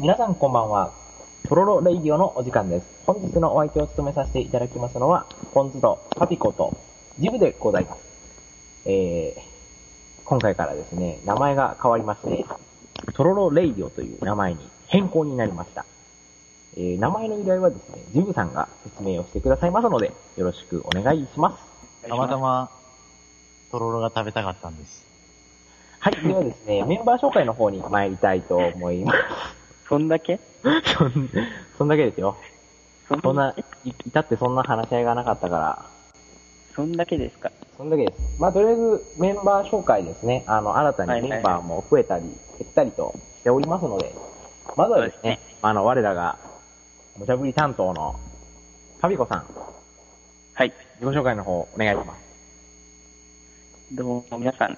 [0.00, 0.92] 皆さんこんばんは。
[1.48, 2.86] トロロレイディオのお時間です。
[3.04, 6.78] 本日のお相手を務めさせていただきますのは、ポンズとパピコと
[7.18, 8.00] ジブでございます。
[8.84, 12.46] えー、今回からですね、名前が変わりまして、
[13.14, 15.84] トロロレイディオという名前に変更になりました。
[16.76, 22.08] えー、名前の由来はですね、ジブさんが説明をしてくださいますので、よろしくお願いします。
[22.08, 22.70] たまたま、
[23.72, 25.04] とろろが食べたかったんです。
[25.98, 29.57] はい、ではですね、メンバー紹介の方に参りたいと思います。
[29.88, 30.38] そんだけ？
[30.62, 31.30] そん、
[31.78, 32.36] そんだけですよ。
[33.08, 35.86] そそんな、い、いたってそんな話し合いがなかったから、
[36.74, 37.50] そんだけですか？
[37.76, 38.40] そんだけです。
[38.40, 40.44] まあ、とりあえず、メンバー紹介ですね。
[40.46, 44.14] あの、新たにメンバーも増えたり、減ったりとしておりますので、
[44.76, 46.38] まずはですね、あの、我らが、
[47.16, 48.18] 無茶ぶり担当の、
[49.00, 49.46] パビコさん、
[50.54, 50.72] はい。
[51.00, 52.20] 自己紹介の方、お願いします。
[53.92, 54.76] どうも皆さん、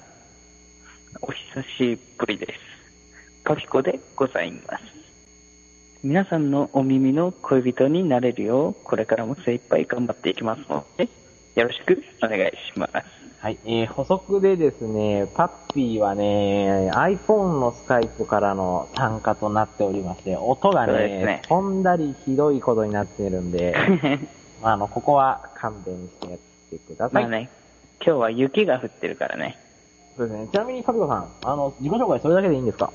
[1.22, 1.62] お久
[1.96, 2.79] しぶりです。
[3.50, 4.84] パピコでございます。
[6.04, 11.08] 皆さんのお耳の恋人になれるよう、これからも精一杯頑張っていきますので、
[11.56, 12.92] よろしくお願いします。
[13.40, 20.92] はい、えー、補足でですね、パッピーはね、iPhone のスカイプからの参加となっておりまして、音がね
[21.24, 23.74] ね、飛んだりひどいことになってるんで、
[24.62, 26.38] まあ、あの、ここは勘弁してやっ
[26.70, 27.22] てください。
[27.24, 27.50] まあね、
[28.00, 29.58] 今日は雪が降ってるからね。
[30.16, 30.48] そうですね。
[30.52, 32.92] ちなみに、パピコさん、あの、自己紹介それだけでいいんですか？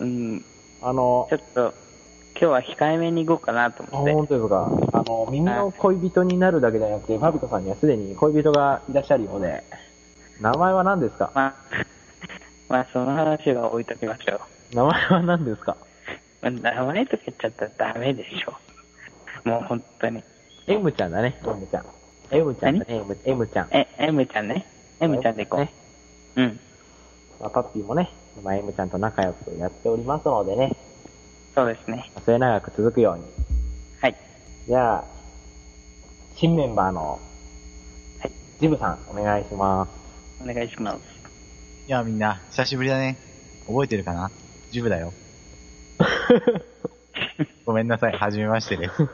[0.00, 0.44] うん、
[0.82, 1.60] あのちょ、っと、
[2.32, 4.12] 今日は控えめに行こうかなとあ思って。
[4.14, 9.62] 本当ですかあの、耳の恋人になるだけじゃなくて、パピコさんにはすでに恋人がいらっしゃるようで、
[10.40, 11.30] 名前は何ですか？
[11.34, 11.54] まあ、
[12.68, 14.40] まあ、その話は置いときましょ
[14.72, 14.76] う。
[14.76, 15.76] 名前は何ですか？
[16.42, 18.52] まあ名前とか言っちゃったらダメでしょ。
[19.48, 20.22] もう本当に。
[20.66, 21.84] ?M ちゃんだね、M ちゃん。
[22.30, 23.68] M ちゃんだね、M, M ちゃん。
[23.70, 24.66] え、M ちゃんね。
[25.00, 25.68] M ちゃんで行こう。
[26.36, 26.60] ねうん。
[27.40, 28.10] まあ、パッピーもね、
[28.42, 30.76] まあ、M ちゃんと仲良くやっておりますのでね、
[31.54, 32.10] そうですね。
[32.24, 33.24] 末永く続くように。
[34.00, 34.16] はい。
[34.66, 35.04] じゃあ、
[36.34, 37.20] 新メンバーの、
[38.18, 38.32] はい。
[38.60, 40.42] ジブさん、お願いします。
[40.42, 41.00] お願いします。
[41.86, 43.16] いや、みんな、久しぶりだね。
[43.66, 44.30] 覚えてるかな？
[44.72, 45.12] ジブだよ。
[47.64, 49.08] ごめんなさい、はじめましてです。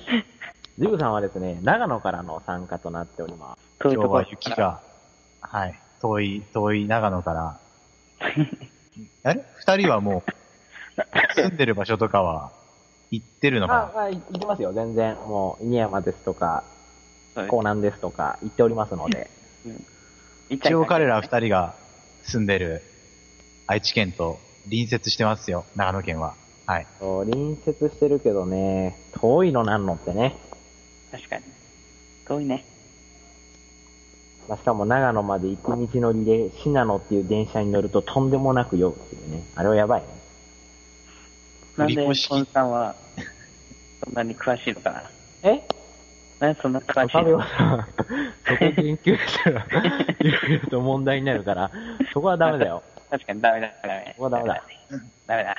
[0.78, 3.62] ジブさんはですね、長野からの参加となっております。
[3.82, 4.82] 今日は雪が、
[5.40, 7.60] はい、遠い、遠い長野から。
[9.22, 9.44] あれ？
[9.54, 12.52] 二人はもう、住んでる場所とかは、
[13.10, 15.14] 行ってるのあ、かあ、い行きますよ、全然。
[15.14, 16.64] もう、犬山ですとか、
[17.34, 19.30] そうです港南ですとか、行っておりますので。
[19.64, 21.74] うんな一応彼ら二人が
[22.24, 22.82] 住んでる
[23.66, 26.34] 愛知県と隣接してますよ、長野県は。
[26.66, 26.86] はい。
[27.00, 30.36] そう隣接してるけどね、遠いのなんのってね。
[31.10, 31.44] 確かに。
[32.26, 32.66] 遠いね。
[34.48, 39.44] まあ、しかも長野まで行く道のりで、信濃っていう電車に乗るととんでもなく酔うっていうね。
[39.54, 40.08] あれはやばいね。
[41.76, 42.94] なんで、コンさんは、
[44.04, 45.02] そんなに詳しいのかな？
[45.42, 45.62] え？
[46.40, 47.38] なんでそんな詳しいの？
[47.38, 47.88] はさ、
[48.46, 49.64] そこ研究したら、
[50.20, 51.70] いろいろと問題になるから、
[52.12, 52.82] そこはダメだよ。
[53.10, 54.14] 確かにダメだ、ダメ。
[54.18, 54.64] ここはダメだ。
[55.26, 55.56] ダメだ。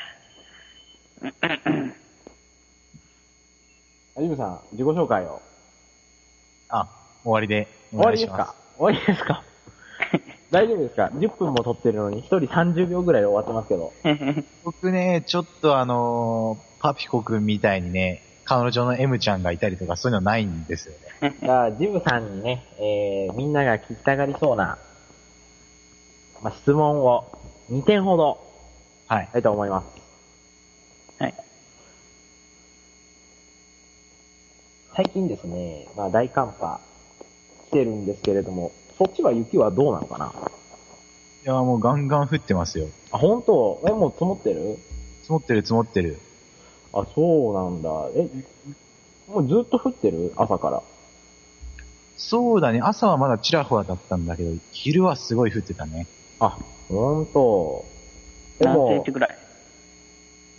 [4.21, 5.41] ジブさん、自己紹介を。
[6.69, 6.87] あ、
[7.23, 8.31] 終わりでお終わりです。
[8.31, 9.43] か終わりですか？
[10.51, 13.91] 大丈夫ですか ?10 分も撮ってるのに、1人30秒ぐらいで終わってますけど。
[14.63, 21.35] 僕ね、ちょっとあのーパピコくんみたいにね、彼女の M ちゃんがいたりとかそういうのないんですよね。
[21.41, 24.77] じ ゃあ、ジブさんにね、えー、みんなが聞きたがりそうな、
[26.41, 27.25] まあ、質問を
[27.71, 28.37] 2点ほど、
[29.07, 29.25] はい。
[29.27, 29.87] したいと思います。
[31.23, 31.33] はい。
[34.95, 36.81] 最近ですね、まあ大寒波来
[37.73, 40.31] てるんですけれども、そっちは雪はどうなのかな？
[41.45, 42.87] いや、もうガンガン降ってますよ。
[43.11, 43.81] あ、本当？
[43.85, 44.77] え、もう積もってる？
[45.21, 46.19] 積もってる積もってる。
[46.93, 47.89] あ、そうなんだ。
[48.15, 48.29] え、
[49.27, 50.31] もうずっと降ってる？
[50.37, 50.81] 朝から。
[52.15, 56.07] そうだね、朝はまだちらほらだったんだけど、昼はすごい降ってたね。
[56.39, 56.57] あ、
[56.87, 57.85] ほんと。
[58.59, 59.37] 何センチ、ぐらい？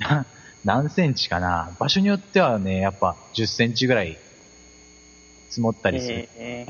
[0.64, 1.74] 何センチかな？
[1.78, 4.18] 場所によってはね、やっぱ10センチぐらい
[5.48, 6.28] 積もったりする。
[6.36, 6.66] え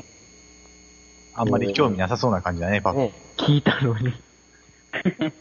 [1.37, 2.99] あんまり興味なさそうな感じだね、パピ。
[2.99, 4.13] ね、聞いたのに。
[4.93, 5.31] ー、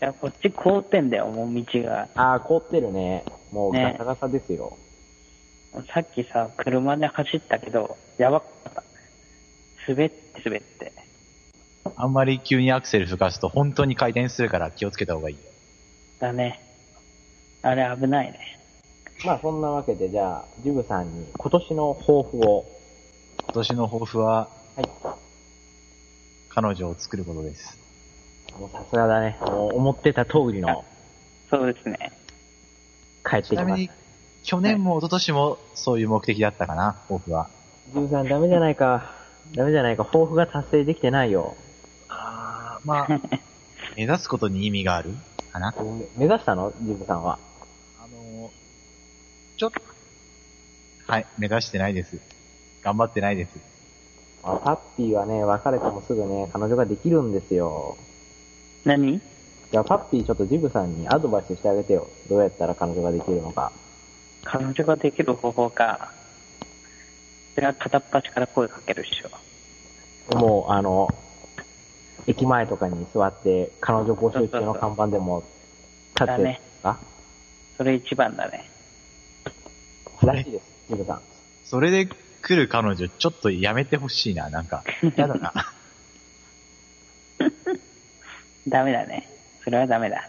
[0.00, 2.08] じゃあこっち凍ってんだよ、もう道が。
[2.14, 3.24] あー、凍ってるね。
[3.52, 4.78] もうねガサガサですよ。
[5.92, 8.82] さっきさ、車で走ったけど、やばかった。
[9.86, 10.92] 滑って滑って。
[11.96, 15.42] あんまり急にアクセル吹かすと本当に回転するから気をつけた方がいいよ。
[16.20, 16.60] だね。
[17.60, 18.38] あれ危ないね。
[19.26, 22.64] まあそんなわけで、じゃあ、ジブさんに今年の抱負を。
[23.44, 24.88] 今年の抱負ははい。
[26.48, 27.78] 彼女を作ることです。
[28.58, 29.38] もうさすがだね。
[29.40, 30.84] もう思ってた通りの。
[31.50, 32.12] そうですね。
[33.24, 33.90] 帰ってきちなみに、
[34.42, 37.48] 去年も一昨年もそういう目的だったかな、僕は。
[37.94, 38.00] た。
[38.00, 39.14] ジブさんダメじゃないか。
[39.54, 40.04] ダメじゃないか。
[40.04, 41.56] 抱負が達成できてないよ。
[42.08, 43.08] あー、まあ、
[43.96, 45.14] 目指すことに意味がある
[45.52, 45.74] かな？
[46.16, 46.72] 目指したの？
[46.82, 47.38] ジブさんは。
[47.98, 48.50] あの、
[49.56, 49.80] ちょっと、
[51.06, 52.31] はい、目指してないです。
[52.82, 53.50] 頑張ってないです。
[54.42, 57.96] あパッピーはね、別れてもすぐね、彼女ができるんですよ。
[58.84, 59.14] 何？
[59.16, 59.20] い
[59.70, 62.08] や、パッピーちょっとジブさんにアドバイスしてあげてよ。
[62.28, 63.72] どうやったら彼女ができるのか。
[64.44, 66.12] 彼女ができる方法か。
[67.54, 70.36] それは片っ端から声かけるっしょ。
[70.36, 71.08] もう、あの、
[72.26, 75.44] 駅前とかに座って、彼女募集中の看板でも
[76.14, 76.98] 立ってだねあ？
[77.76, 78.68] それ一番だね。
[80.22, 81.20] らしいです、ジブさん。
[81.64, 82.08] それで
[82.42, 84.82] 来る彼女、ちょっとやめてほしいな、なんか。
[85.16, 85.52] やだな。
[88.68, 89.28] ダメだね。
[89.64, 90.28] それはダメだ。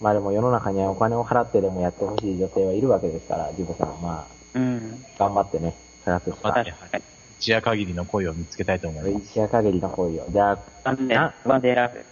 [0.00, 5.04] まあでも世の中にはお金を払ってでもやってほしい女性はいるわけですから、ジブさんはまうん。
[5.18, 5.74] あ、頑張ってね、
[6.04, 6.64] 探すしか。
[7.38, 9.24] 一夜限りの恋を見つけたいと思います。
[9.26, 10.26] 一夜限りの恋を。
[10.30, 12.04] じゃあ、なワンデーラブ。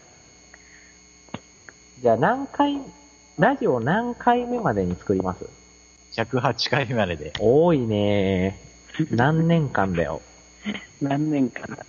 [2.00, 2.81] じゃあ何回、
[3.38, 5.44] ラジオ何回目までに作ります
[6.16, 7.32] ？108回までで。
[7.38, 8.69] 多いね
[9.11, 10.20] 何年間だよ？
[11.00, 11.82] 何年間だね。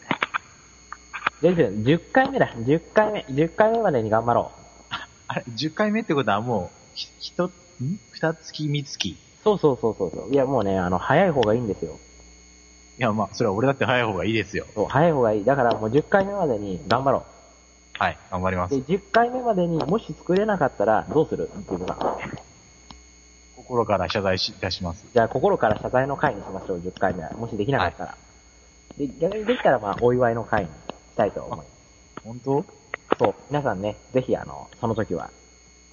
[1.41, 2.47] じゃあ10回目だ。
[2.55, 3.25] 10回目。
[3.29, 4.93] 10回目までに頑張ろう。
[5.27, 7.51] あれ、10回目ってことはもう、ひ、ひと、ん？
[8.13, 9.07] 二月三月？
[9.09, 10.33] いそうそうそうそうそう。
[10.33, 11.97] いやもうね、あの、早い方がいいんですよ。
[12.97, 14.65] や、まあ、それは俺だって早い方がいいですよ。
[14.75, 15.45] そう、早い方がいい。
[15.45, 17.25] だからもう10回目までに頑張ろ
[17.97, 18.69] はい、頑張りまう。
[18.69, 18.81] すで、。
[18.97, 21.49] 10回目までにもし作れなかったらどうする？
[21.69, 21.97] ジブさん。
[23.61, 25.05] 心から謝罪し、いたします。
[25.13, 27.31] じゃあ心から謝罪の会にしましょう、10回目は。
[27.31, 28.17] もしできなかったら。
[28.97, 30.71] で、逆にできたらまあ、お祝いの会にし
[31.15, 31.69] たいと思います。
[32.23, 32.65] 本当？
[33.19, 35.29] そう、皆さんね、ぜひあの、その時は、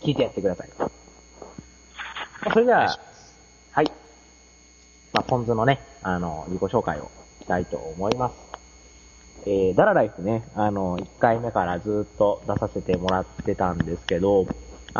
[0.02, 0.68] 聞いてやってください。
[0.78, 2.98] まあそれでは、
[3.72, 3.92] はい。
[5.12, 7.10] まあ、ポンズのね、あの、自己紹介を
[7.40, 8.34] したいと思います。
[9.46, 14.46] えー、ダラライフね、あの、1回目からずっと出させてもらってたんですけど、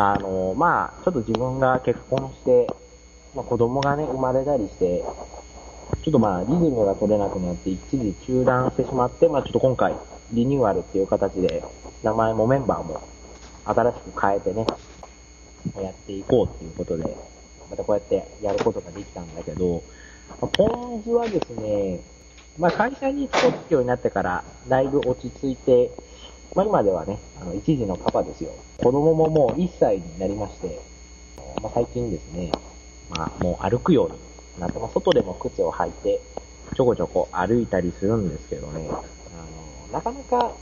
[0.01, 2.67] あの、まあ、ちょっと自分が結婚して、
[3.35, 5.03] まあ、子供がね、生まれたりして、
[6.03, 9.93] ちょっとまあ、リズムが取れなくなって、一時中断してしまって、まあ、ちょっと今回、
[10.31, 11.61] リニューアルっていう形で、
[12.01, 13.01] 名前もメンバーも
[13.65, 14.65] 新しく変えてね、
[15.83, 17.17] やっていこうっていうことで、
[17.69, 19.83] またこうやってやることができたんだけど、
[20.39, 21.99] まあポン酢はですね、
[22.57, 25.91] まあ会社に勤めるようになってから、だいぶ落ち着いて、
[26.55, 28.51] まあ今ではね、あの、一児のパパですよ。
[28.77, 30.79] 子供ももう1歳になりまして、
[31.61, 32.51] まあ最近ですね、
[33.09, 34.17] まあもう歩くように
[34.59, 36.21] なって、まあ外でも靴を履いて、
[36.75, 39.01] ちょこちょこ歩いたりするんですけどね、あの、
[39.93, 40.53] なかなか、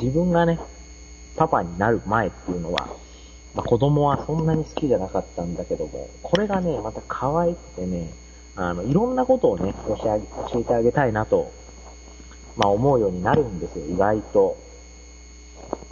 [0.00, 0.58] 自分がね、
[1.36, 2.88] パパになる前っていうのは、
[3.54, 8.12] まあ、子供はそんなに好きじゃなかったんだけども、これがね、また可愛くてね、
[8.56, 10.20] あの、いろんなことをね、教え
[10.52, 11.52] 教えてあげたいなと、
[12.56, 14.56] まあ思うようになるんですよ、意外と。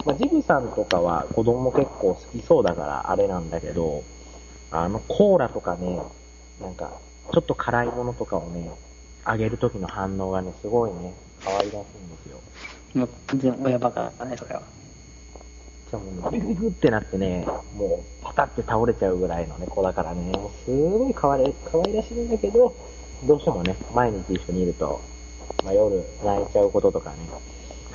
[0.05, 4.05] まあ、ジブさんとかは子供結構好きそうだからあれなんだけど、
[4.71, 6.01] あの、コーラとかね、
[6.61, 6.93] なんか、
[7.33, 8.71] ちょっと辛いものとかをね、
[9.25, 11.85] あげる時の反応がね、すごいね、可愛らしいんで
[12.23, 12.41] すよ。
[12.95, 14.63] もう全然親バカだね、それは。
[15.91, 17.47] じゃあもうビクビクってなってね、
[17.77, 22.75] もうパタって倒れちゃうぐらいのね、子だからね、もうすごい可愛い、可愛らしいんだけど、
[23.27, 25.01] どうしてもね、毎日一緒にいると、
[25.65, 27.17] まあ夜泣いちゃうこととかね、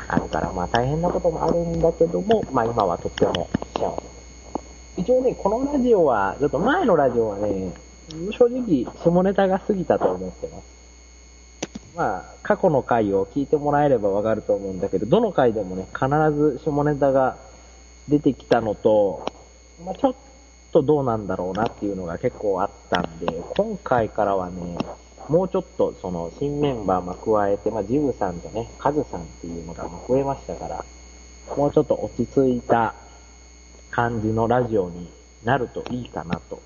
[0.07, 4.01] あるから、まあ大変なこともあるんだけども、まあ今はとっても幸
[4.95, 5.01] せ。
[5.01, 7.73] 一応ね、このラジオは、ちょっと前のラジオはね、
[8.31, 10.79] 正直下ネタが過ぎたと思ってます。
[11.95, 17.37] まあ、過去の回を聞いてもらえればわかると思うんだけど、どの回でもね、必ず下ネタが
[18.07, 19.25] 出てきたのと、
[19.85, 20.15] まあ、ちょっ
[20.71, 24.77] とどうなんだろうなっていうのが結構あったんで、今回からはね、
[25.29, 30.83] もうちょっとその新メンバーも加えて、まあ、ジムさんとね、カズさんっていうのが増えましたから、
[31.55, 32.95] もうちょっと落ち着いた
[33.91, 35.09] 感じのラジオに
[35.43, 36.59] なるといいかなと。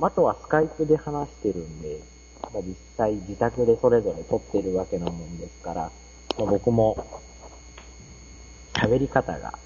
[0.00, 2.00] あとはスカイプで話してるんで、
[2.42, 5.90] まあ、実際自宅でそれぞれ撮ってるわけなもんですから、
[6.38, 7.22] まあ僕も
[8.74, 9.58] 喋り方が、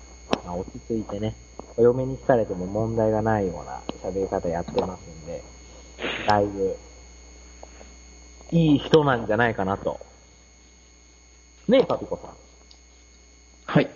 [0.45, 1.37] まあ、落ち着いてね、
[1.77, 3.81] お嫁に聞かれても問題がないような
[4.11, 5.43] 喋り方やってますんで、
[6.27, 6.77] だいぶ、
[8.53, 9.99] いい人なんじゃないかなと。
[11.69, 12.31] ねえ、パピコさん。
[13.65, 13.91] はい。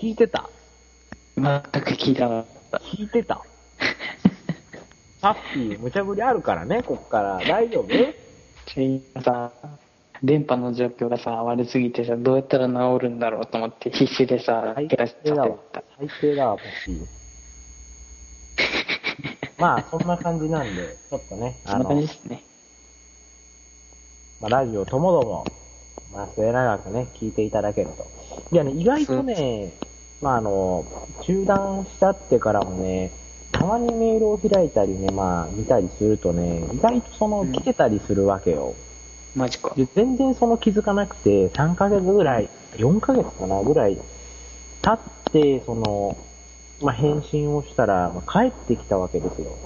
[0.00, 0.48] 聞いてた？
[1.36, 1.44] 全
[1.82, 2.78] く聞いたなかった。
[2.78, 3.42] 聞いてた？
[5.20, 7.40] パッピー、無茶ぶりあるからね、こっから。
[7.48, 7.88] 大丈夫？
[7.88, 9.50] チェイさ
[10.22, 14.96] ん、電波の状況がさ、悪すぎてさ、どうやったら治るんだろうと思って必死でさ、最低
[15.34, 15.82] だわた。。
[15.98, 17.06] 最低だわ、ポッピー。
[19.58, 22.44] まあ、そんな感じなんで、ちょっとね、あのね。
[24.40, 25.44] まあ、ラジオともども、
[26.12, 28.06] まあ、末永くね、聞いていただけると。
[28.52, 29.72] いやね、意外とね、
[30.22, 30.84] まあ、あの、
[31.22, 33.10] 中断しちゃってからもね、
[33.52, 38.74] たまにメールを開いたりね、まあ、見たりするとね、意外とその、うん来てたりするわけよ。
[39.34, 39.72] マジか。
[39.76, 43.98] で、全然その気づかなくて、3ヶ月ぐらい、4ヶ月かなぐらい、
[44.82, 46.16] 経って、その、
[46.80, 49.56] まあ、返信をしたら、まあ、帰ってきたわけですよ。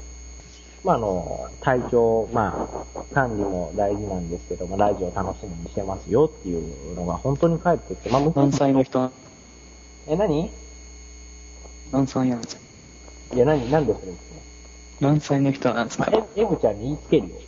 [0.85, 9.11] まあ、あの、体調、まあ、管理も大事なんですけども、ラジオ楽しみにしてますよっていうのが本当に帰ってきて、まあ、何歳の人、
[10.09, 10.47] え、何？
[10.47, 10.51] い
[11.93, 12.43] 何歳やん。
[13.37, 14.43] や、何、何でそれですね。
[15.01, 16.11] 何歳の人なんですか？
[16.11, 17.35] まあ、エムちゃんに言いつけるよ。
[17.37, 17.41] い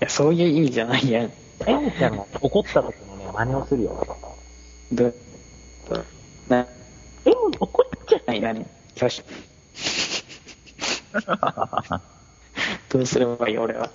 [0.00, 1.32] や、そういう意味じゃないやん。
[1.66, 4.18] エムちゃんが怒った時のね、真似をするよ。
[4.90, 5.14] どう、
[6.48, 6.66] な、
[7.24, 9.22] エム、怒っちゃ何、何よし。
[12.90, 13.90] どうすればいい、俺は？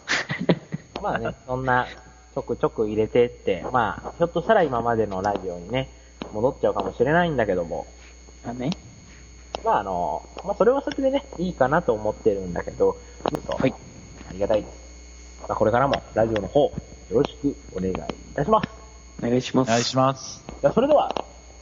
[1.02, 1.88] まあね、そんな、
[2.34, 5.90] ちょくちょく入れてって、まあ、ひょっとしたら今までのラジオにね、
[6.34, 7.88] 戻っちゃうかもしれないんだけども、
[8.46, 8.72] あね。
[9.64, 12.98] まああの、まあそれはそれでね、いいかなと思ってるんだけど、
[13.30, 13.74] ちょっと、はい。
[14.30, 14.74] ありがたいです。
[15.48, 16.72] まあこれからもラジオの方、よ
[17.12, 17.96] ろしくお願いい
[18.36, 18.70] たします。
[19.20, 19.70] お願いします。
[19.70, 20.44] お願いします。
[20.62, 21.14] じゃあそれでは、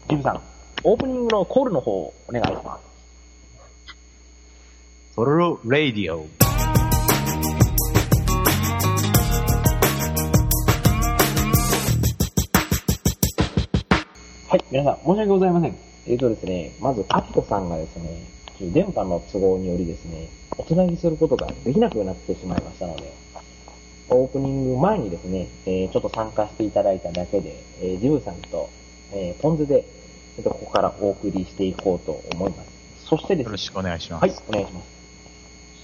[0.10, 0.42] ジムさん、
[0.84, 2.95] オープニングのコールの方、お願いします。
[5.16, 6.28] トロロラディオ。
[14.50, 15.78] はい、皆さん、申し訳ございません。
[16.08, 18.28] えーとですね、まず、アキコさんがですね、
[18.74, 23.14] 電波の都合によりですね、おつなぎすることができなくなってしまいましたので、
[24.10, 28.70] オープニング前にですね、えーちょっと参加していただいただけで、えージムさんと、
[29.14, 29.86] えーポンズで、
[30.36, 32.70] ちょっとここからお送りしていこうと思います。
[33.06, 34.22] そしてですね、よろしくお願いします。
[34.24, 34.95] はい、お願いします。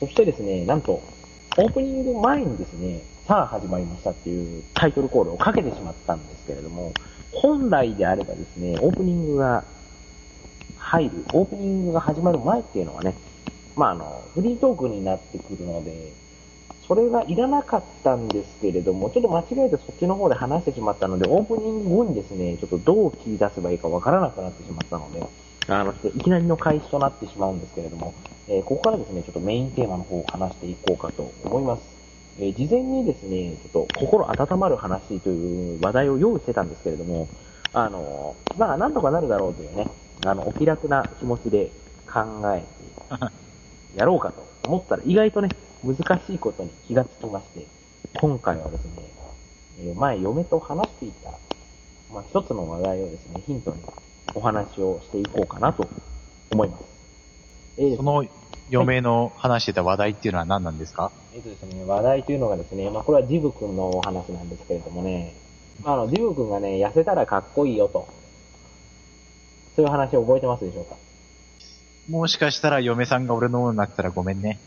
[0.02, 6.92] そしてですね、なんと、オープニング前にですね、さあ始まりましたっていうタイトルコールをかけてしまったんですけれども、
[7.32, 9.64] 本来であればですね、オープニングが
[10.80, 13.14] 入る、オープニングが始まる前っていうのはね、
[13.76, 16.12] まああの、フリートークになってくるので、
[16.88, 25.24] それがいらなかったんですけれども、ちょっと間違えてそっちの方で話してしまったので、オープニング後にですね、ちょっとどう切り出せばいいかわからなくなってしまったので、
[25.68, 28.16] あの、いきなりの開始となってしまうんですけれども、
[28.48, 31.84] えーここからですね、ちょっとメインテーマの方を話していこうかと思います。
[32.40, 37.28] えー事前にですね、ちょっと心温まる話という話題を用意してたんですけれども、
[37.74, 39.88] あの、まあ、なんとかなるだろうというね、
[40.26, 41.72] あの、お気楽な気持ちで
[42.12, 42.20] 考
[42.54, 42.66] えて、
[43.96, 45.50] やろうかと思ったら、意外とね、
[45.84, 47.66] 難しいことに気がつきまして、
[48.20, 48.92] 今回はですね、
[49.80, 51.32] えー前、嫁と話していた、
[52.14, 53.78] まあ、一つの話題をですね、ヒントに
[54.36, 55.88] お話をしていこうかなと
[56.52, 56.91] 思います。
[57.78, 58.26] えーその
[58.70, 61.12] 嫁の話してた話題っていうのは何なんですか？
[61.34, 65.36] えっとですね、話題というのがですね、まあこれはジブ君のお話なんですけれどもね、
[65.84, 68.08] あの、ジブ君がね、痩せたらかっこいいよと。
[69.76, 70.96] そういう話を覚えてますでしょうか？
[72.10, 74.60] もしかしたら嫁さんが俺のものになってたらごめんね。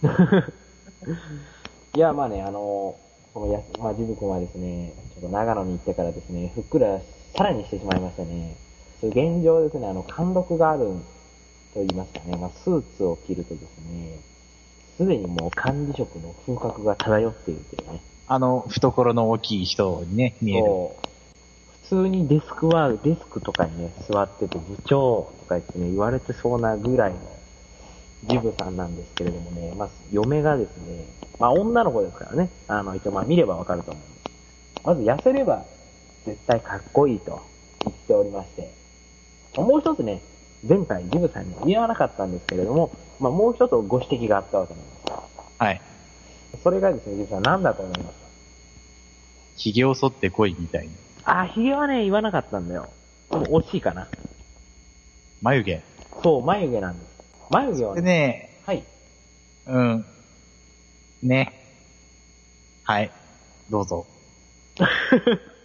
[1.94, 2.96] いや、まあね、あの、
[3.34, 7.00] このや、まあジブ君はですね、ちょっと長野に行ってからですね、ふっくら
[7.36, 8.56] さらにしてしまいましたね。
[9.00, 10.90] そういう現状ですね、あの、貫禄がある
[11.76, 14.18] と言いますかね、まあスーツを着るとですね、
[14.96, 18.00] すでにもう管理職の風格が漂っているというね。
[18.26, 20.66] あの、懐の大きい人にね、見える。
[21.82, 27.18] 普通にデスクワーク、デスクとかにね、座ってて部長とか言ってね、言われてそうなぐらいの
[28.24, 31.04] ジブさんなんですけれどもね、まあ、嫁がですね、
[31.38, 34.84] まあ、女の子ですからね、あの、一応まあ、見ればわかると思うんです。
[34.84, 35.64] まず痩せれば
[36.24, 37.40] 絶対かっこいいと
[37.84, 38.72] 言っておりまして、
[39.56, 40.22] もう一つね、
[40.68, 44.96] 前回ジブさんに言わなかったんですけれども、まあ、もう一つご指摘があったわけなんです。
[45.58, 45.80] はい。
[46.62, 48.26] それがですね、ジブさん何だと思いますか？
[49.56, 50.92] 髭を剃ってこいみたいに。
[51.24, 52.90] あ、髭はね、言わなかったんだよ。
[53.30, 54.08] でも惜しいかな。
[55.42, 55.82] 眉毛。
[56.22, 57.10] そう、眉毛なんです。
[57.50, 58.84] 眉毛はでね、ね、はい。
[59.66, 60.04] うん。
[61.22, 61.52] ね。
[62.84, 63.10] はい。
[63.70, 64.06] どうぞ。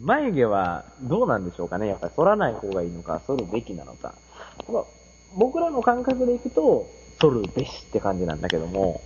[0.00, 4.14] 眉毛はどうなんでしょうかねやっぱり剃らない方がいいのか、剃るべきなのか。
[4.70, 4.84] まあ
[5.34, 6.88] 僕らの感覚でいくと、
[7.20, 9.00] 剃るべしって感じなんだけども、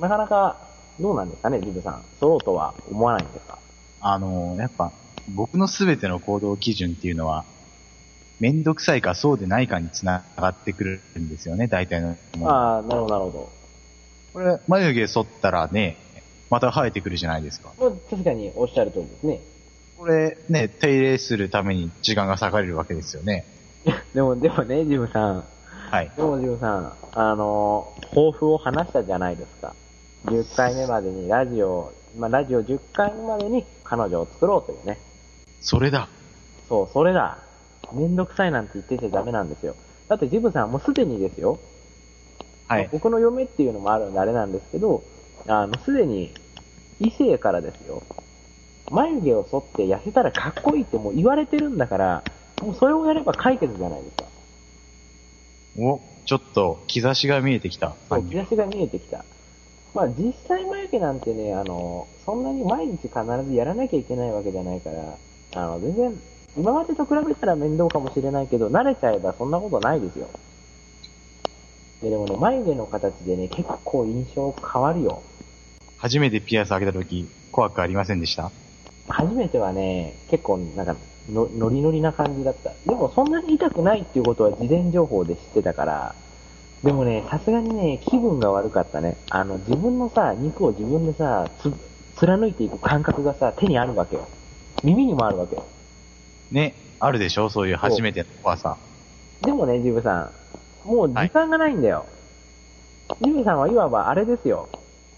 [0.00, 0.56] なかなか
[0.98, 2.04] どうなんですかね、ジブさん。
[2.20, 3.58] 剃ろうとは思わないんですか？
[4.00, 4.92] あの、やっぱ、
[5.34, 7.44] 僕のすべての行動基準っていうのは、
[8.40, 12.16] めんどくさいかそうでないかにつながってくるんですよね、大体の。
[12.44, 13.52] ああ、なるほど、なるほど。
[14.32, 15.96] これ、眉毛剃ったらね、
[16.48, 17.72] また生えてくるじゃないですか。
[17.78, 19.40] まあ、確かにおっしゃる通りですね。
[19.98, 23.44] これ、ね、手入れするために時間が割かれるわけですよね。
[24.14, 25.44] でも、でもね、ジムさん。
[25.90, 26.12] はい。
[26.16, 29.74] でも、ジムさん、あの、抱負を話したじゃないですか。
[30.26, 35.00] 10回目までにラジオ、まあ、ラジオ10回目までに彼女を作ろうというね。
[35.60, 36.08] それだ。
[36.68, 37.38] そう、それだ。
[37.92, 39.74] めんどくさいなんて言ってちゃダメなんですよ。
[40.08, 41.58] だってジムさんもうすでにですよ。
[42.68, 42.88] はい。
[42.92, 45.02] 僕の嫁っていうのもあるんであれなんですけど、
[45.48, 46.32] あの、すでに
[47.00, 48.04] 異性からですよ。
[48.90, 52.24] 眉毛を剃って痩せたらかっこいいってもう言われてるんだから、
[52.62, 54.24] もうそれをやれば解決じゃないですか。
[55.78, 57.94] お、ちょっと、兆しが見えてきた。
[58.08, 59.24] そう、兆しが見えてきた。
[59.94, 63.10] まあ実際眉毛なんてね、あの、そんなに毎日必
[63.46, 65.16] ずやらなきゃいけないわけじゃないから、
[65.54, 66.20] あの、全然、
[66.56, 70.28] 今までと比べたら面倒かもしれないけど、慣れちゃえばそんなことないですよ。
[72.02, 75.22] ででもね、眉毛の形でね、結構印象変わるよ。
[75.96, 78.50] 初めてピアス開けた時、怖くありませんでした？
[79.08, 80.96] 初めてはね、結構なんか
[81.30, 82.72] の、ノリノリな感じだった。
[82.86, 86.14] でもそんなに痛くないっていうことは事前情報で知ってたから、
[86.82, 89.16] でもね、さすがにね、気分が悪かったね。
[89.30, 91.72] あの、自分のさ、肉を自分でさ、つ、
[92.16, 94.28] 貫いていく感覚がさ、手にあるわけよ。
[94.84, 95.64] 耳にもあるわけよ。
[96.52, 97.48] ね、あるでしょ？
[97.50, 98.76] そういう初めての怖さ。
[99.42, 100.30] でもね、ジブさ
[100.86, 102.06] ん、もう時間がないんだよ。
[103.22, 104.68] ジブさんはいわばあれですよ。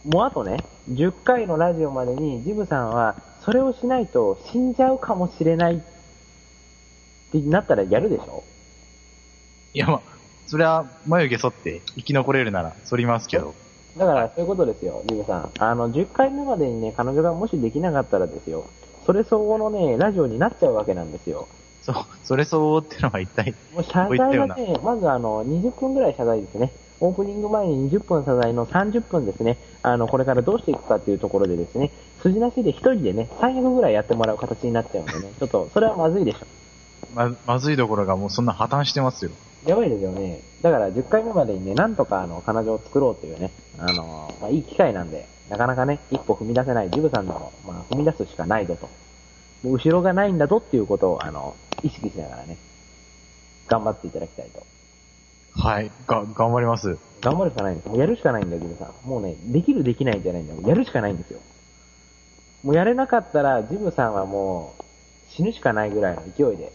[0.04, 0.59] もうあとね、
[0.90, 5.80] 10回のラジオまでにジブさんは、それをしないと死んじゃうかもしれないっ
[7.32, 8.44] てなったらやるでしょ？
[9.73, 10.00] いや、まあ、
[10.47, 13.54] それは眉毛剃って生き残れるなら剃りますけど。
[13.97, 15.50] だからそういうことですよ、ジブさん。
[15.59, 18.68] あの、10回目までにね、彼女がもしできなかったらですよ、
[19.04, 21.49] それ相応のね、ラジオになっちゃうわけなんですよ。
[21.82, 21.94] そう、
[22.25, 26.73] それ相応ってのは一体、もう謝罪はね、まずあの、20分ぐらい謝罪ですね。
[27.00, 29.57] オープニング前に20分謝罪の30分ですね。
[29.83, 31.90] あの、これからどうしていくかっていうところでですね、
[32.23, 36.38] 筋なしで一人でね、3役ぐらいやってもらう形になっちゃうんでね、 ちょっと、それはまずいでしょ。
[37.14, 39.30] ま、まずいどころがもうそんな破綻してますよ。
[39.66, 40.40] やばいですよね。
[40.62, 48.89] だから10回目までにね、なんとかあの、彼女を作ろうというね、あの、まあ、いい機会なんで、なかなかね、一歩踏み出せないジブさんの、まあ、踏み出すしかないぞと。
[49.63, 52.58] もう後ろがないんだぞっていうことを、あの、意識しながらね、
[53.69, 54.63] 頑張っていただきたいと。
[55.52, 56.99] はい、が、頑張ります。
[57.21, 57.89] 頑張るしかないんです。
[57.89, 59.08] もうやるしかないんだよ、ジブさん。
[59.08, 60.60] もうね、できるできないんじゃないんだよ。
[60.60, 61.41] もうやるしかないんですよ。
[62.63, 64.82] もうやれなかったら、ジブさんはもう、
[65.30, 66.73] 死ぬしかないぐらいの勢いで。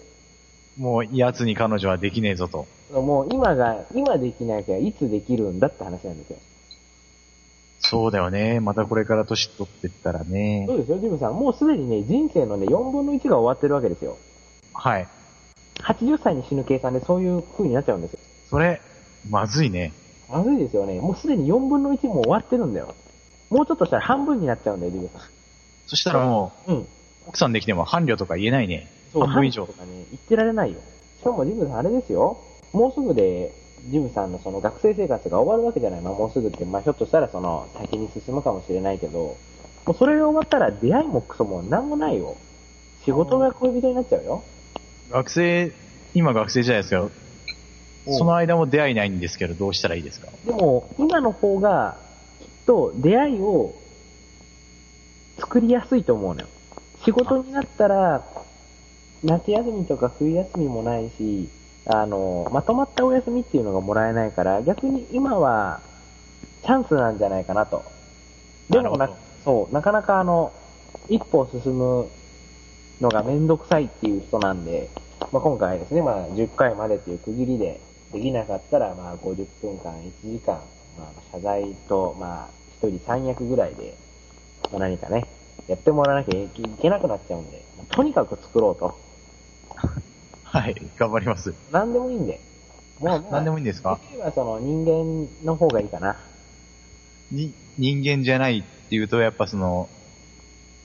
[0.78, 2.68] もう、奴に彼女はできねえぞと。
[2.92, 6.38] もう今が、今できなきゃいつできるんだって話なんですよ。
[7.80, 8.60] そうだよね。
[8.60, 10.74] またこれから年取ってったらねそ。
[10.74, 11.36] うですよ、ジブさん。
[11.36, 14.18] もうすでにね、人生のね、4分の1が終わってるわけですよ。
[14.74, 15.08] はい。
[15.82, 18.20] 80歳に死ぬ計算でそういう風になっちゃうんですよ。
[18.56, 18.80] それ、
[19.30, 19.92] まずいね。
[20.30, 21.02] まずいですよね。
[21.02, 22.96] もうすでに4分の1も終わってるんだよ。
[23.50, 25.20] もうちょっとしたら半分になっちゃうんだよ、ジブさ
[25.88, 26.72] そしたらもん。
[26.72, 26.80] うん。
[26.80, 26.86] う、
[27.28, 28.90] 奥さんできても伴侶とか言えないね。
[29.12, 29.80] そう、半分以上半と。
[29.82, 30.80] かね、言ってられないよ。
[31.20, 32.38] しかもジブさんあれですよ。
[32.72, 33.52] もうすぐで、
[33.90, 36.02] ジムさんのその学生生活が終わるわけじゃない。
[36.02, 39.36] まあもうすぐって、まあひょっとしたらその先に進むかもしれないけど、
[39.86, 42.38] もうそれが終わったら出会いもクソもなんもないよ。
[43.04, 44.46] 仕事が恋人になっちゃうよ。
[45.12, 45.74] 学生、
[46.14, 47.25] 今学生じゃないですか。
[48.08, 50.28] その間も出会いないんですけど、どうしたらいいですか？
[50.46, 51.98] でも、今の方が、
[52.40, 53.74] きっと出会いを
[55.40, 56.48] 作りやすいと思うのよ。
[57.04, 58.24] 仕事になったら、
[59.24, 61.50] 夏休みとか冬休みもないし、
[61.86, 65.82] あの、まとまったお休みっていうのがもらえないから、逆に今は、
[66.64, 67.84] チャンスなんじゃないかなと。
[68.70, 69.10] でもな
[69.44, 70.52] そう、なかなかあの、
[71.10, 72.08] 一歩進む
[73.02, 74.90] のがめんどくさいっていう人なんで、
[75.32, 77.80] まあ、今回ですね、まあ、10回までという区切りで、
[78.14, 80.56] できなかったら、まあ、50分間、1時間、
[80.98, 83.96] まあ、謝罪と、まあ、1人3役ぐらいで、
[84.72, 85.26] まあ、何かね、
[85.68, 86.48] やってもらわなきゃい
[86.82, 88.98] けなくなっちゃうんで、まあとにかく作ろうと。
[90.44, 91.54] はい、頑張ります。
[91.72, 92.40] 何でもいいんで。
[93.00, 94.00] もう、まあ何でもいいんですか？
[94.02, 96.16] できればその人間の方がいいかな。
[97.32, 99.90] に、人間じゃないっていうと、やっぱその、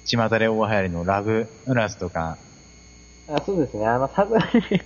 [0.06, 2.36] 巷で大流行りのラブウラスとか、
[3.28, 4.80] あそうですね、あの、さすがに、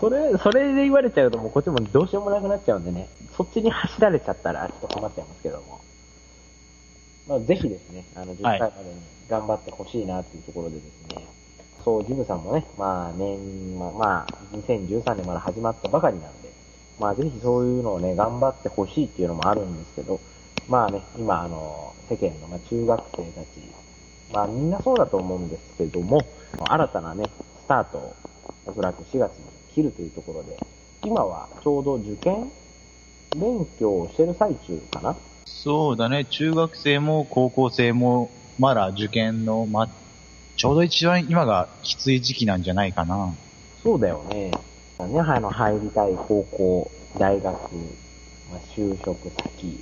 [0.00, 5.80] それ、それで言われちゃうともうこっちもどうしようもなくなっちゃうんでね、そっちに走られちゃったらちょっと困っちゃいますけども。
[7.28, 8.58] まあ、ぜひですね、あの、10はい。
[8.58, 8.94] 回までに
[9.28, 11.26] 頑張ってほしいなっていうところでですね、
[11.84, 16.50] そう、ジムさんもね、まあ、年、まあ、まあ、2013年まだ始まったばかりなんで、
[16.98, 20.20] まあ、ぜひそういうのをね、頑張ってほしいっていうのもあるんですけど、
[20.68, 23.46] まあね、今、あの、世間の、まあ、中学生たち、
[24.32, 26.20] まあ、みんなそうだと思うんですけども、
[26.68, 27.24] 新たなね、
[27.64, 28.14] スタートを、
[28.66, 30.56] おそらく4月に切るというところで、
[31.02, 32.50] 今はちょうど受験
[33.36, 39.88] 勉強をしてる最中かなそうだね、中学生も高校生も、まだ受験の、ま、
[40.56, 43.34] ちょうど一番今がきつい時期なんじゃないかな。
[43.82, 44.50] そうだよね。
[44.50, 47.44] ね、あの、入りたい高校、大学、
[48.50, 49.80] まあ、就職先、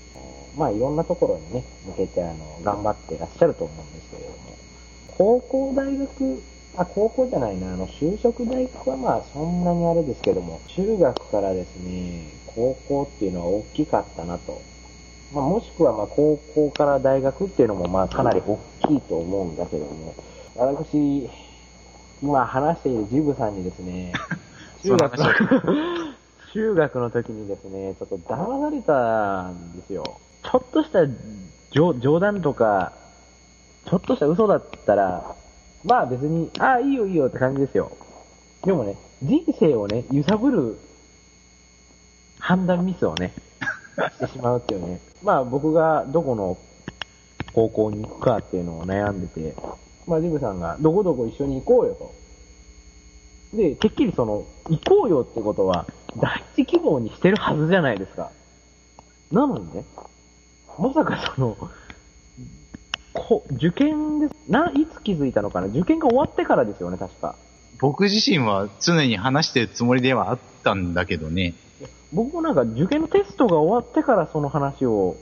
[0.56, 4.36] まあ、いろんなところにね、向けて、あの、頑張ってらっしゃると思うんですけれども、
[5.18, 6.42] 高校、大学、
[6.76, 14.62] あ、高校じゃないな、あの、就職大学はまあ、そんなにあれですけども、中学からですね、高校っていうのは大きかったなと。
[15.32, 20.14] まあ、もしくはまあ、高校から大学っていうのもまあ、かなり大きいと思うんだけども、
[20.56, 21.28] 私、
[22.22, 24.12] 今話しているジブさんにですね、
[24.82, 25.24] 中学の、
[26.52, 30.04] 中学の時にですね、ちょっと騙されたんですよ。
[30.42, 31.00] ちょっとした
[31.70, 32.92] 冗冗談とか、
[33.86, 35.34] ちょっとした嘘だったら、
[35.84, 37.90] まあ別に、ああ、いいよいいよって感じですよ。
[38.64, 40.78] でもね、人生をね、揺さぶる
[42.38, 43.32] 判断ミスをね、
[44.18, 45.00] してしまうっていうね。
[45.22, 46.56] まあ僕がどこの
[47.52, 49.54] 高校に行くかっていうのを悩んでて、
[50.06, 52.14] まあジブさんがどこどこ一緒に行こうよと。
[53.56, 58.30] で、てっきりその、行こうよってことは、第一希望にしてるはずじゃないですか。
[59.30, 59.84] なのにね、
[60.78, 61.56] まさかその、
[63.12, 64.34] こ受験です。
[64.48, 65.66] な、いつ気づいたのかな？
[65.66, 67.36] 受験が終わってからですよね、確か。
[67.78, 71.54] 僕自身は常に話してるつもりではあったんだけどね。
[72.12, 75.16] 僕もなんか受験のテストが終わってからその話を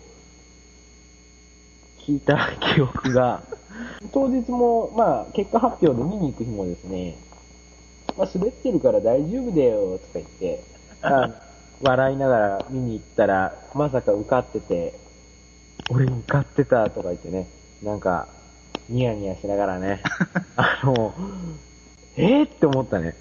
[2.00, 3.42] 聞いた記憶が、
[4.12, 7.16] 当日も、まあ、結果発表で見に行く日もですね、
[8.16, 10.62] まあ、滑ってるから大丈夫だよ、とか言って、
[11.02, 11.30] あ
[11.80, 14.94] 笑いながら見に行ったら、まさか受かってて、
[15.88, 17.48] 俺受かってた、とか言ってね、
[17.82, 18.28] なんか、
[18.88, 20.02] ニヤニヤしながらね、
[20.56, 21.14] あの、
[22.16, 23.14] えー、って思ったね。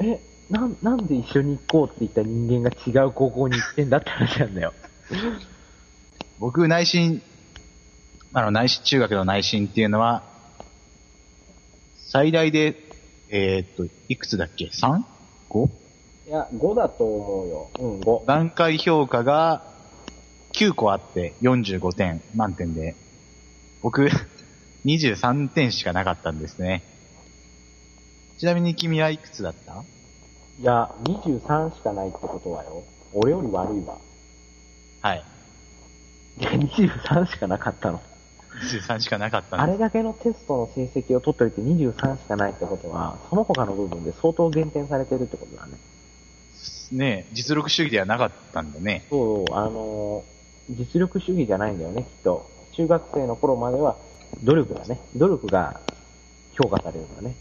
[0.00, 0.18] え、
[0.50, 4.72] なん、なんで一緒に行こうって言った人間が違う高校に行ってんだって話なんだよ。
[6.38, 7.22] 僕内心、
[8.32, 10.24] あの内心、中学の内心っていうのは、
[11.96, 12.76] 最大で、
[13.28, 15.70] えーっと、いくつだっけ ?3?5?
[16.28, 17.70] いや、5だと思うよ。
[17.78, 18.26] うん、5。
[18.26, 19.62] 段階評価が
[20.52, 22.96] 9個あって45点満点で、
[23.82, 24.08] 僕
[24.84, 26.82] 23点しかなかったんですね。
[28.38, 29.84] ちなみに君はいくつだった？
[30.60, 32.82] いや、23しかないってことはよ。
[33.12, 33.98] 俺より悪いわ。
[35.00, 35.24] はい。
[36.38, 38.00] いや、23しかなかったの。
[38.54, 45.72] 23しかなかったんであれだけのテストの成績を取っておいて23しかないってことは、その他の部分で相当減点されてるってことだね。
[46.54, 46.94] す。
[46.94, 49.06] ね実力主義ではなかったんだね。
[49.08, 50.32] そう、あのー
[50.70, 52.48] 実力主義じゃないんだよね、きっと。
[52.76, 53.96] 中学生の頃までは、
[54.42, 54.98] 努力だね。
[55.14, 55.80] 努力が
[56.58, 57.34] 評価されるんだね。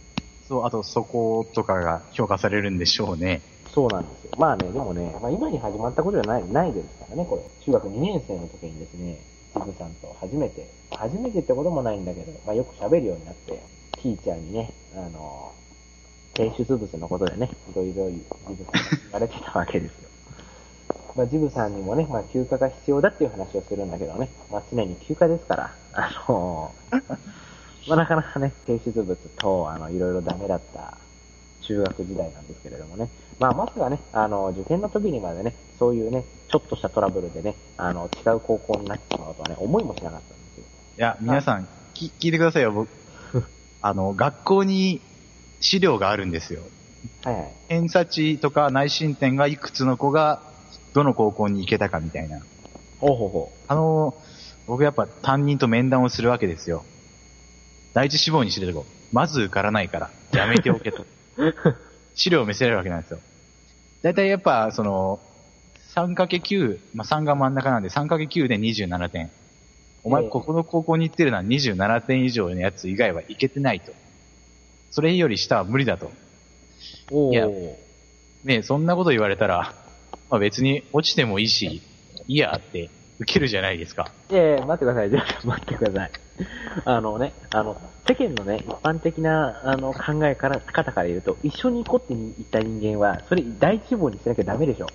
[0.48, 3.42] そう、あとそことかが評価されるんでしょうね。
[3.74, 4.32] そうなんですよ。
[4.38, 7.42] まあね、でもね、まあ今に始まったことじゃない、ないですからね、これ。
[7.66, 9.18] 中学2年生の時にですね、
[9.56, 13.64] ジブさんと初めて、初めてってこともないんだけど、まあよく喋るようになって、
[13.94, 15.54] ティーチャーにね、あの、
[16.36, 20.11] 提出物のことでね、いろいろジブさんが言われてたわけですよ。
[21.16, 26.74] まあジブさんにもね、まあ休暇が必要だっていう話をするんだけどね、まあ常に休暇ですから、 あの、
[27.88, 30.98] まあなかなかね、提出物と、あの、いろいろダメだった
[31.62, 33.10] 中学時代なんですけれどもね。
[33.40, 40.64] まあ、まさかね、あの、受験の時にまでね、そういうね、ちょっとしたトラブルでね、あの、違う高校になってしまうとはね、思いもしなかったんですよ。
[40.98, 42.90] いや、皆さん、き聞いてくださいよ、僕。
[43.82, 45.02] あの、学校に
[45.60, 46.62] 資料があるんですよ。
[47.24, 47.52] はいはい。
[47.70, 50.51] 偏差値とか内申点がいくつの子が、
[50.94, 52.40] どの高校に行けたかみたいな。
[53.00, 54.16] ほうほうほあの、
[54.68, 56.84] 僕やっぱ担任と面談をするわけですよ。
[57.94, 61.04] 第一志望にしてるとこ、まず受からないから、やめておけと。
[61.04, 61.08] う。
[62.16, 63.20] 資料を見せられるわけなんですよ。
[64.02, 65.20] だいたいやっぱ、その、
[65.96, 69.30] 3×9、まあ、3が真ん中なんで 3×9 で27点。
[70.04, 73.92] お前、ええここの高校に行ってるのは27点以上のやつ以外はいけてないと。
[74.90, 76.12] それより下は無理だと。
[77.12, 77.48] いや。
[78.44, 79.74] ねそんなこと言われたら、
[80.32, 81.82] まあ、別に落ちてもいいし、
[82.28, 82.90] いいやって
[83.20, 84.10] 受けるじゃないですか。
[84.30, 85.10] いやいや、待ってください。
[85.10, 86.12] じゃあ、待ってください。
[86.86, 87.76] あのね、あの、
[88.08, 94.88] 世間のね、一般的な、あの、考えから、方から言うと、一緒に行こうって言った人間は、それ第一志望にしなきゃダメでしょ。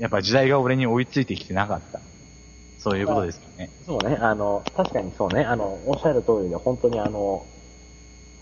[0.00, 2.00] やっぱ時代が俺に追いついてきてなかった。
[2.78, 3.70] そういうことですよね。
[3.86, 7.46] そうね、あの、確かにそうね、あの、おっしゃる通りで、本当にあの、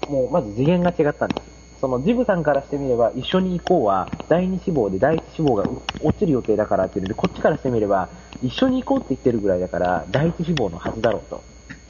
[0.09, 1.53] もう、まず次元が違ったんですよ。
[1.81, 8.09] その、ジブさんからしてみれば、一緒に行こうは、第二志望で第一志望がう落ちる予定だからっていうので、こっちからしてみれば、
[8.43, 11.43] 一緒に行こうって言ってるぐらいだから、第一志望のはずだろうと。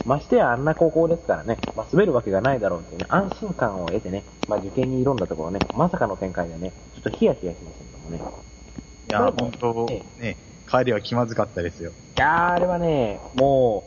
[0.04, 8.38] ましてやあんな高校ですからね、まあ、滑るわけがないだろうっていうね、安心感を得てね、まあ、受験に挑んだところね、まさかの展開でね、ちょっとヒヤヒヤしましたけどもね。
[9.10, 10.36] いや、まあ本当えね、
[10.70, 11.90] 帰りは気まずかったですよ。
[11.90, 13.84] いやー、あれはね、も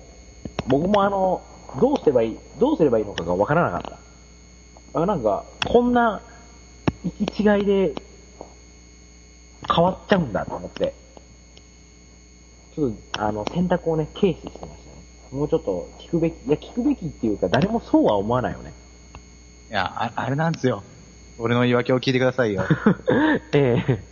[0.68, 1.42] う、僕もあの、
[1.80, 3.98] どうすればいい、どうすればいいのかがわからなかった。
[4.94, 6.22] あなんか、こんな、
[7.04, 7.94] 行き違いで、
[9.74, 10.94] 変わっちゃうんだと思って。
[12.76, 14.76] ちょっと、あの、選択をね、軽視してましたね。
[15.32, 18.74] もうちょっと、聞くべき、いや、聞くべきっていうか、誰もそうは思わないよね。
[19.70, 20.84] いや、ああれなんですよ。
[21.40, 22.64] 俺の言い訳を聞いてくださいよ。
[23.54, 24.04] ええ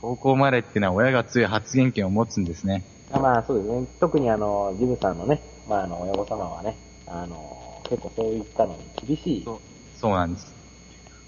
[0.00, 2.84] 高校までってのは親が強い発言権を持つんですね。
[3.10, 3.86] あまあそうですね。
[3.98, 9.44] 特にあの、ジムさんのね、まああの、親御様はね、あの、結構そういったのに厳しい。
[9.44, 9.60] そう
[9.96, 10.54] そうなんです。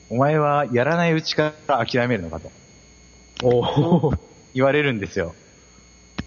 [0.08, 2.50] お前はやらないうちから諦めるのかと
[3.42, 4.14] おお。
[4.52, 5.34] 言われるんですよ。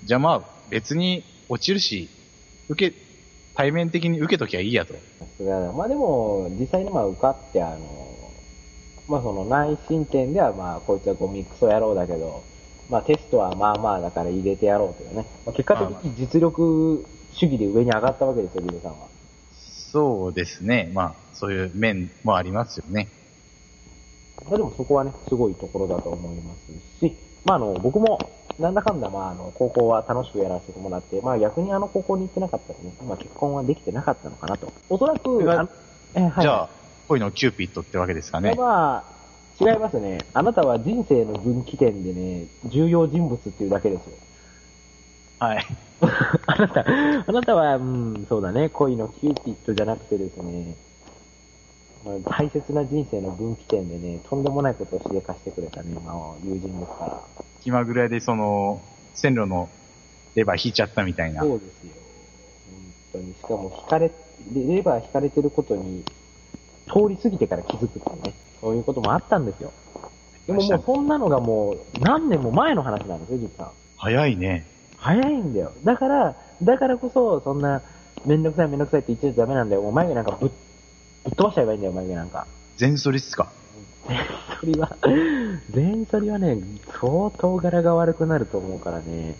[0.03, 2.09] じゃあまあ別に落ちるし、
[2.69, 2.97] 受け、
[3.55, 4.93] 対面的に受けときゃいいやと。
[5.73, 8.31] まあでも、実際にまあ受かって、あの、
[9.07, 12.43] まあその内申点ではまあこいつはゴミクソ野郎だけど、
[12.89, 15.27] まあテストはまあまあだから入れてやろうというね。
[15.45, 19.12] まあ、結果的に実力主義で上に上がったわけですよ、ジムさんは。
[19.93, 20.89] そうですね。
[20.91, 23.09] まあそういう面もありますよね。
[24.43, 26.55] まあでもそこはね、すごいところだと思いま
[26.99, 28.17] すし、まああの、僕も、
[28.59, 34.73] なんだかんだまああの、高校は楽しくやらせてもらって、まあ逆にあの高校に行ってなかったらね、まあ結婚はできてなかったのかなと。
[34.89, 35.43] おそらく、
[36.15, 36.69] えはい、じゃあ、
[37.07, 38.55] 恋のキューピッドってわけですかね。
[38.57, 40.25] まあ、違いますね。
[40.33, 44.17] あなたは人生の分岐点でね、重要人物っていうだけですよ。
[45.39, 45.65] はい。
[46.47, 50.75] あなた、あなたは、うん、そうだね、恋のキューピッドじゃなくてですね、
[52.05, 57.21] まあ、大切な人生の分岐点でね、とんでもないことをしでかしてくれたね、まあ、友人ですから。
[57.61, 58.81] 気まぐれでその、
[59.13, 59.69] 線路の
[60.35, 61.41] レバー引いちゃったみたいな。
[61.41, 61.93] そうですよ。
[63.13, 63.33] 本当に。
[63.33, 64.11] しかも、引かれ、
[64.53, 66.03] レレバー引かれてることに、
[66.87, 68.33] 通り過ぎてから気づくっていうね。
[68.59, 69.71] そういうこともあったんですよ。
[70.47, 73.71] でももうそんなのがもう、何年も前の話なんですよ、実は。
[73.95, 74.65] 早いね。
[75.03, 75.71] 早いんだよ。
[75.83, 77.81] だから、だからこそ、そんな、
[78.25, 79.81] めんどくさいめんどくさいって言っちゃダメなんだよ。
[79.81, 80.49] もう眉毛なんかぶっ、
[81.25, 82.47] ぶっ飛ばしちゃえばいいんだよ、眉毛なんか。
[82.77, 83.51] 全反りっすか？
[84.07, 84.97] 全反りは、
[85.71, 86.57] 全反りはね、
[87.01, 89.35] 相当柄が悪くなると思うからね。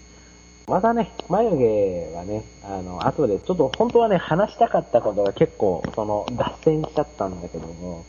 [0.68, 8.04] またね、眉毛はね、あの、後で、ちょっと本当はね、話したかったことが結構、その、脱線しちゃったんだけども、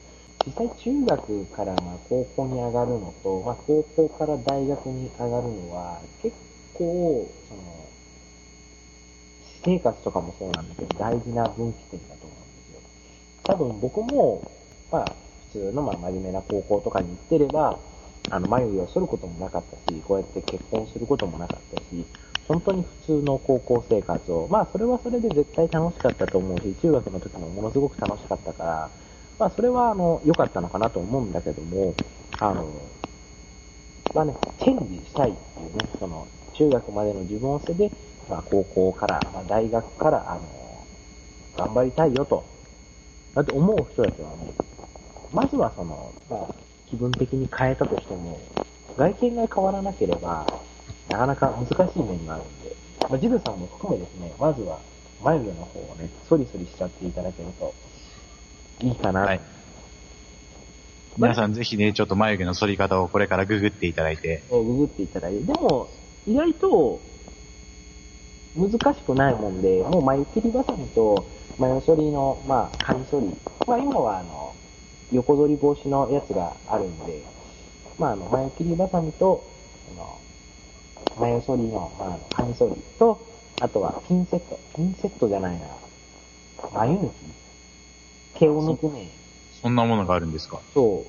[0.46, 6.34] 実際中学からまあ高校に上がるのと、まあ高校から大学に上がるのは、結
[6.74, 7.60] 構、その、
[9.64, 12.80] 私生活とかもそうなんだけど、大事な分岐点だと思うんですよ。
[13.46, 14.42] 多分僕も、
[14.92, 15.12] まあ、
[15.52, 17.78] 普通のまあ真面目な高校とかに行ってれば、
[18.30, 22.04] あの、眉毛を剃ることもなかったし、こうやって結婚することもなかったし、
[22.48, 28.90] 本当に普通の高校生活を、まあそれはそれで絶対楽しかったと思うし、中学の時もものすごく楽しかったから、
[29.38, 31.94] まあそれはあの、良かったのかなと思うんだけども、
[32.38, 32.66] あの、
[34.14, 37.90] まあね、チェンジしたいっていうね、その、中学までの自分を捨てて、
[38.28, 40.40] まあ高校から、まあ大学から、あの、
[41.56, 42.44] 頑張りたいよと、
[43.34, 44.52] だって思う人たちはね、
[45.32, 46.54] まずはその、まあ、
[46.88, 48.38] 気分的に変えたとしても、
[48.96, 50.46] 外見が変わらなければ、
[51.10, 52.76] なかなか難しい面があるんで、
[53.08, 54.78] まあ、ジルさんも含めですね、まずは
[55.22, 57.74] 眉毛の方をね、ソリソリしちゃっていただけると、
[58.80, 59.20] いいかな。
[59.22, 59.40] はい。
[61.16, 65.88] 皆さんぜひね、ちょっと眉毛の剃り方をこれからググっていただいて、をググっていただいて、でも、
[66.26, 67.00] 意外と、
[68.56, 71.26] 難しくないもんで、もう眉切りバサミと
[71.58, 73.36] 眉剃りの、まあ、カミ剃り。
[73.66, 74.54] まあ、今はあの、
[75.12, 77.22] 横取り防止のやつがあるんで、
[77.98, 79.44] まあ、あの、眉切りバサミと、
[79.96, 80.18] あの、
[81.20, 83.20] 眉剃りの、まああの、カミ剃りと、
[83.60, 84.58] あとはピンセット。
[84.76, 85.66] ピンセットじゃないな。
[86.72, 87.12] 眉抜き？
[88.34, 89.10] 毛を抜くね。
[89.62, 90.60] そんなものがあるんですか？
[90.72, 91.04] そ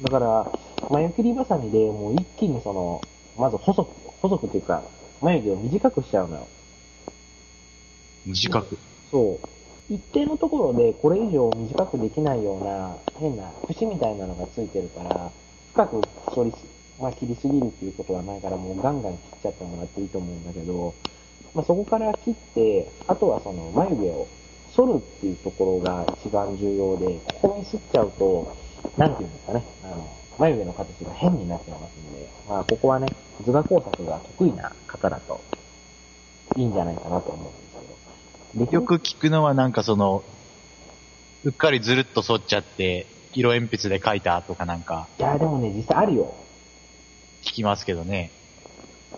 [0.00, 0.04] う。
[0.04, 0.50] だから、
[0.88, 3.02] 眉切りばさみでもう一気にその、
[3.40, 3.88] まず細く、
[4.20, 4.82] 細くっていうか、
[5.22, 6.46] 眉毛を短くしちゃうのよ。
[8.26, 8.78] 短く。
[9.10, 9.48] そう。
[9.92, 15.32] 一定のところでこれ以上短くできないような変な節みたいなのがついてるから、
[15.72, 16.58] 深く処理す、
[17.00, 20.94] まあ切りすぎるっていうことはないからもうガンガン切っちゃってもらっていいと思うんだけど、
[21.54, 24.28] まあそこから切って、あとはその眉毛を
[24.76, 28.54] 剃るっていうところが一番重要で、ここにすっちゃうと、
[28.96, 30.08] なんていうんですかね、あの、
[30.40, 33.08] 眉毛の形が変になっちゃいますんで、まあここはね、
[33.44, 35.40] 図画工作が得意な方だと、
[36.56, 38.80] いいんじゃないかなと思うんですけど。
[38.80, 40.24] よく聞くのはなんかその、
[41.44, 46.34] うっかりずるっと剃っちゃって、色鉛筆で描いたとかなんかいや、でもね、実際あるよ。
[47.42, 48.30] 聞きますけどね。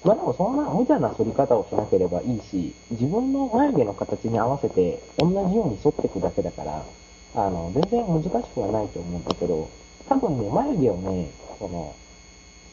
[0.05, 6.85] まあでもそんな無茶な剃り方をしなければいいし、自分の眉毛の形に合わせて同じように剃っていくだけだから、
[7.35, 9.71] あの、全然難しくはないと思うんだけど、
[10.09, 11.95] 多分ね、眉毛をね、その、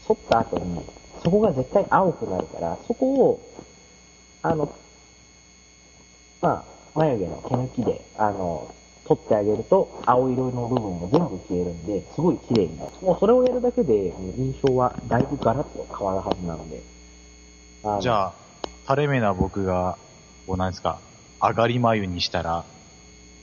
[0.05, 0.81] 剃った後に
[1.23, 3.41] そこが絶対青くなるから、そこを、
[4.41, 4.73] あの、
[6.41, 6.63] まあ、
[6.95, 8.73] 眉毛の毛抜きで、あの、
[9.05, 12.91] 取ってあげると、青色の部分も全部消えるんで、すごい綺麗になる。
[13.01, 16.81] もうそれをやるだけで、印象はだいぶガラッと変わるはずなので。
[17.83, 18.33] あじゃあ、
[18.87, 19.97] 垂れ目な僕が、
[20.47, 20.99] こうなんですか、
[21.41, 22.63] 上がり眉にしたら、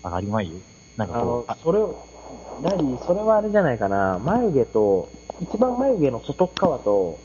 [0.05, 0.63] 上がり眉？
[0.97, 2.07] なんかこう、あ、それを、
[2.63, 2.99] 何？
[3.07, 4.19] それはあれじゃないかな。
[4.25, 5.09] 眉毛と、
[5.41, 7.19] 一番眉毛の外側と、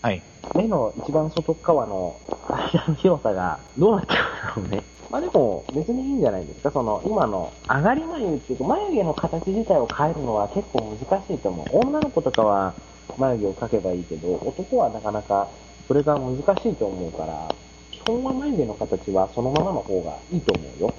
[0.00, 0.22] はい。
[0.54, 4.84] 目の一番外側の間の広さがどうなっちゃうんだろうね。
[5.10, 6.70] まあでも別にいいんじゃないですか。
[6.70, 11.78] その今の上がり眉っていうか眉毛の形自体を変えるのは結構難しいと思う。
[11.86, 12.74] 女の子とかは
[13.18, 15.48] 眉毛を描けばいいけど、男はなかなか
[15.86, 17.52] それが難しいと思うから、
[17.90, 20.92] 基本は眉毛の形はそのままの方がいいと思うよ。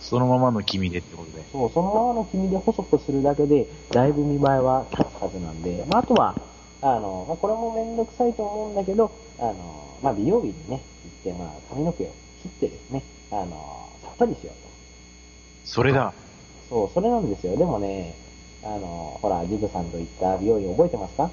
[0.00, 1.44] そのままの君でってことで。
[1.50, 6.34] そう、そのままの黄身で細くするだけで、だいぶ見栄えは立つはずなんで、まあ、あとは、
[6.82, 9.54] あの、まあ、これもめんどくさいと思うんだけど、あの、
[10.02, 10.82] まあ、美容院にね、
[11.24, 12.06] 行って、まあ、髪の毛を
[12.42, 14.68] 切ってですね、あの、さっぱりしようと。
[15.64, 16.12] それだ。
[16.68, 17.56] そう、それなんですよ。
[17.56, 18.14] でもね、
[18.62, 21.30] あの、ほら、ジブさんと行った美容院覚えてますか？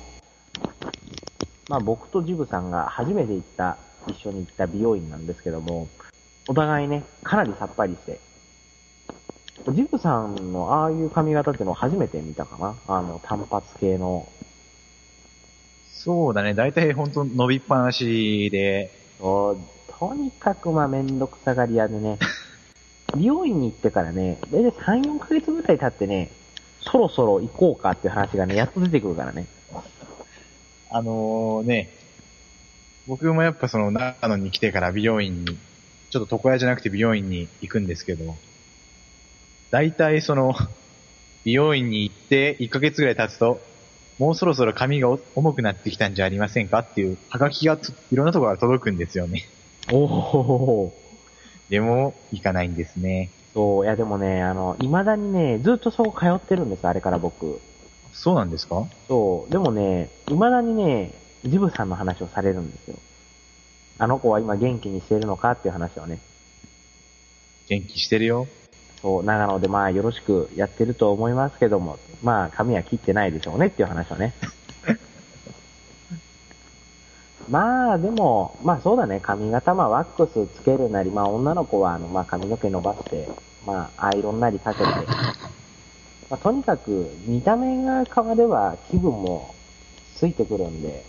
[1.69, 5.88] まあ僕とジブさんが初めて行った、一緒に行った美容院なんですけども、
[6.47, 8.19] お互いね、かなりさっぱりして、
[9.71, 14.27] ジブさんのああいう髪型っていうのを初めて見たかなあの、単発系の。
[15.91, 16.53] そうだね。
[16.53, 22.17] だいたいほんと伸びっぱなしで、とにかくまあめんどくさがり屋でね、
[23.15, 26.29] 美容院に行ってからね、だいたい3、4ヶ月ぐらい経ってね、
[26.81, 29.47] そろそろ行こうかっていう話がね、やっと出てくるからね。
[30.89, 31.89] あのね、
[33.07, 35.57] 僕もやっぱその長野に来てから美容院に、
[36.09, 38.35] ちょっと床屋じゃなくて美容院に行くんですけど、
[39.73, 40.53] 大体その、
[41.45, 43.59] 美容院に行って1ヶ月ぐらい経つと、
[44.19, 46.77] もうそろそろ髪が重くなってきたんじゃありませんか？
[46.79, 49.49] っていう、はがきがついろんなところから届くんですよね。
[49.91, 50.93] おお
[51.69, 53.31] でも、行かないんですね。
[53.55, 57.59] そう、いやでもね、あの、未だにね、ずっとそこ通ってるんです、あれから僕。
[58.13, 58.86] そうなんですか？
[59.07, 62.97] そう、でもね、未だにね、ジブさんの話をされるんですよ。
[63.97, 65.53] あの子は今元気にしてるのか？
[65.53, 66.19] っていう話をね。
[67.69, 68.47] 元気してるよ。
[69.03, 74.33] そう、長野でまあよろしくやってると思いますけども、まあ髪は切ってないでしょうねっていう話をね。
[77.49, 83.27] まあでも、まあそうだね、髪型まあワックスつけるなり、まあ女の子はあの、まあ髪の毛伸ばして、
[83.67, 84.95] まあアイロンなりかけて、ま
[86.29, 89.53] あとにかく見た目が変われば気分も
[90.15, 91.03] ついてくるんで、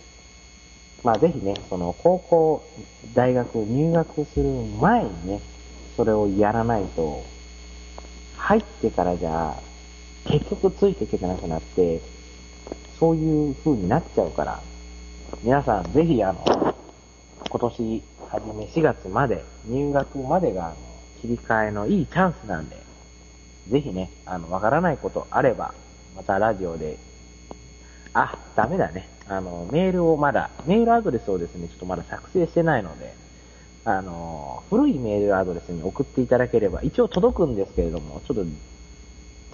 [1.01, 2.65] まあぜひね、その高校、
[3.13, 4.49] 大学入学する
[4.81, 5.39] 前にね、
[5.95, 7.23] それをやらないと、
[8.45, 9.55] 入ってからじゃ、
[10.25, 11.99] 結局ついていけてなくなって、
[12.99, 14.61] そういう風になっちゃうから、
[15.41, 16.75] 皆さんぜひあの、
[17.49, 20.75] 今年初め4月まで、入学までが
[21.21, 22.77] 切り替えのいいチャンスなんで、
[23.67, 25.73] ぜひね、あの、わからないことあれば、
[26.15, 26.99] またラジオで、
[28.13, 29.09] あ、ダメだね。
[29.27, 33.24] あの、メールをまだ、メールアドレスをですね、ちょっとまだ作成してないので、
[33.87, 38.45] あの、古いメールアドレスに送っていただければ、一応届くんですけれども、ちょっと、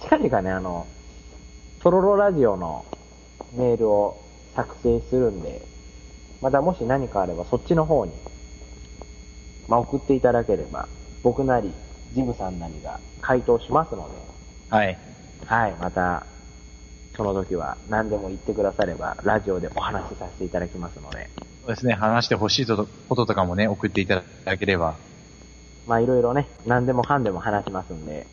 [0.04, 0.86] 近々ね、あの、
[1.82, 2.86] トロロラジオの
[3.54, 4.18] メールを
[4.56, 5.60] 作成するんで、
[6.40, 8.12] またもし何かあればそっちの方に、
[9.68, 10.88] まあ、送っていただければ、
[11.22, 11.70] 僕なり、
[12.14, 14.16] ジムさんなりが回答しますので、
[14.70, 14.98] はい。
[15.44, 16.26] はい、また、
[17.14, 21.28] その時は何でも言ってくだされば、ラジオでお話しさせていただきますので、
[21.62, 21.94] そうですね。
[21.94, 24.96] 話してほしいことこととかもね、送っていただければ。
[25.86, 28.26] まあいろいろね、何でもかんでも話しますんで、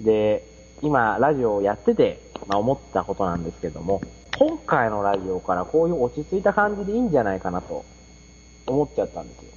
[0.00, 0.44] で、
[0.82, 4.02] 今、ラジオをやってて、まあ思ったことなんですけども、
[4.38, 7.84] 今回のラジオからこういう落ち着いた感じでいいんじゃないかなと、
[8.66, 9.50] 思っちゃったんですよ。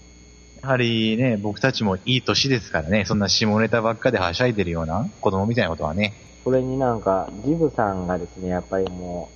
[0.64, 6.14] やはりね、僕たちもいい年ですからね、そんな下ネタばっかではしゃいでるような子供みたいなことはね。
[6.44, 9.30] それになんか、ジブさんがですね、やっぱりも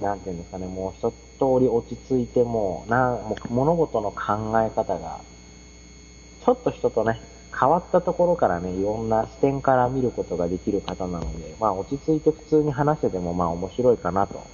[0.00, 5.20] う、なんていうんですかね、もう一通り落ち着いてもう、なもう物事の考え方が、
[6.44, 7.20] ちょっと人とね、
[7.58, 14.46] 変わったところからね、いろんな視点から見ることができる方なので、まあ落ち着いて普通に話しててもまあ面白いかなと。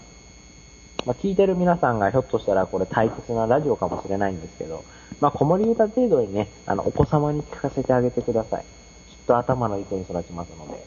[1.04, 4.84] まあ聞いてる皆さんがひょっとしたらこれ大切なラジオかもしれないんですけど、
[5.20, 8.64] まあ子守歌程度にね、あの、お子様に聞かせてあげてください。
[9.10, 10.84] きっと頭のいい子に育ちますので。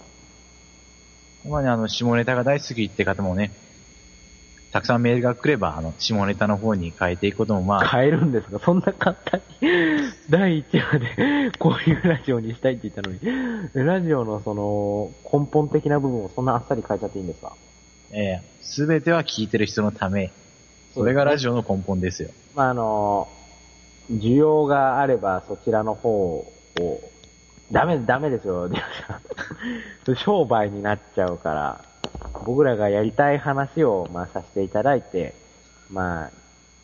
[1.49, 3.51] まあね、あの、下ネタが大好きって方もね、
[4.75, 9.69] たくさんメールが来れば、あの、下ネタの方に変えていくこともまあ、変えるんですが、そんな簡単に、
[10.29, 13.21] 第1話で こういうラジオにしたいって言ったのに、
[13.73, 17.53] ラジオのその、根本的な部分をそんなあっさり変えちゃっていいんですか？
[18.11, 20.33] えすべては聞いてる人のため、
[20.93, 22.31] それがラジオの根本ですよ。
[22.53, 23.29] まあ、あの、
[24.11, 26.51] 需要があればそちらの方を、
[27.71, 28.69] ダメ、ダメですよ、
[30.17, 31.94] 商売になっちゃうから、
[32.45, 35.33] 僕らがやりたい話を、まあ、させていただいて、
[35.91, 36.31] まあ、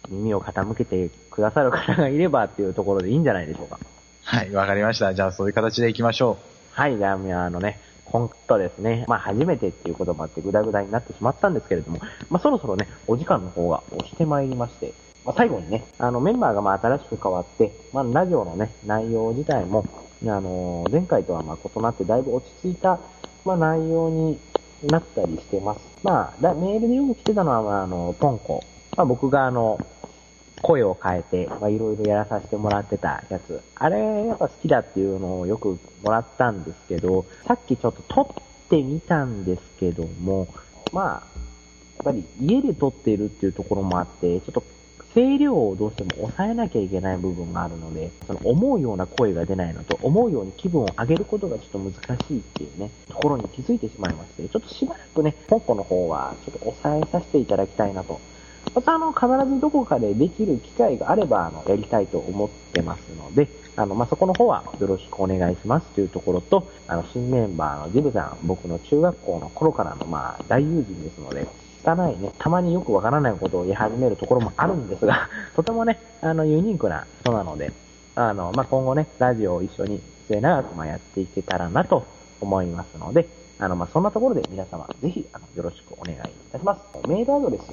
[0.09, 3.79] 耳を傾けてくださる方がいればっていうところでいいんじゃないでしょうか。
[4.23, 5.13] はい、わかりました。
[5.13, 6.39] じゃあそういう形でいきましょ
[6.71, 11.99] はい、じゃあ、あのね、本当ですね、まあ初めてっていうこともあってグダグダになってしまったんですけれども、
[12.29, 14.93] まあそろそろね、お時間の方が押してまいりまして、
[15.23, 19.85] まあ最後にね、あのメンバーがまあ新しく変わって、まあラジオのね、内容自体も、
[20.23, 22.99] あの前回とはまあ異なってだいぶ落ち着いた、
[23.45, 24.39] まあ内容に
[24.87, 25.79] なったりしてます。
[26.03, 28.63] まあ、だメールでよく来てたのは、まああの、ポンコ。
[28.97, 29.79] まあ僕があの、
[30.61, 33.61] 声を変えて、まあ、いろいろやらさせてもらってたやつ。
[33.75, 40.47] あれ、やっぱ好きだっていうのをよくもらったんですけど、さっきちょっと撮ってみたんですけども、
[40.91, 41.41] まあ、
[41.97, 44.63] やっぱり家で撮っているっていうところもあって、ちょっと
[45.13, 51.93] 声量をどうしても抑えなきゃいけない部分があるので、その思うような声が出ないのと、思うように気分を上げることがちょっと難
[52.27, 58.19] しいっていうね、ところに気づいてしまいまして、ちょっとしばらくね、本校の方はちょっと抑えさせていただきたいなと。
[58.73, 71.47] またあの、必ずどこかでできる機会があれば、あの、やりたいと思ってますので、あの、まあ、そこの方はよろしくお願いしますというところと、あの、新メンバーのジブさん、僕の中学校の頃からの、まあ、大友人ですので、
[71.83, 77.71] 汚いね、たまによくわからないことを言い始めるところもあるんですが、 とてもね、あの、ユニークな人なので、
[78.15, 82.05] あの、まあ、今後ね、ラジオを一緒に末永く、ま、やっていけたらなと
[82.39, 83.27] 思いますので、
[83.59, 86.19] あの、まあ、そんなところで皆様、ぜひ、あの、よろしくお願いい
[86.51, 86.79] たします。
[87.07, 87.63] メールアドレス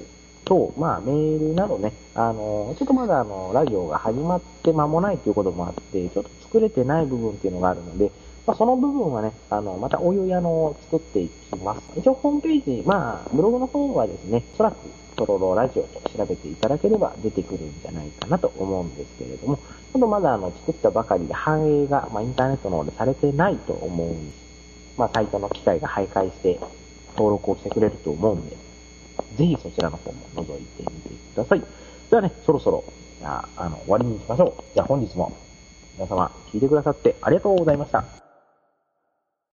[0.45, 8.11] と、まあ、メールなどね、あの、ちょっとまだあの、ラジオが始まって間もないということもあって、ちょっと作れてない部分っていうのがあるので、
[8.49, 11.83] まあ、その部分はね、あの、またお湯あの、作っていきます。
[11.99, 14.77] 一応ホームページ、まあ、ブログの方はですね、おそらく、
[15.17, 26.59] トロロラジオと調べていただければ出てくるんじゃないかなと思うんですけれども、ちょっとまだあの、作ったばかりで反映が、まあ、インターネットの方でされてないと思うんですまあ、サイトの機械が徘徊して
[27.19, 28.57] 登録をしてくれると思うんで、
[29.37, 31.63] ぜひそちらの方も覗いてみてください。
[32.09, 32.83] ではね、そろそろ、
[33.19, 34.65] じゃあ、あの、終わりにしましょう。
[34.73, 35.37] じゃあ本日も、
[35.97, 38.28] 皆様、聞いてくださってありがとうございました。